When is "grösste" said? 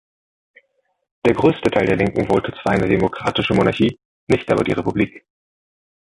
1.35-1.69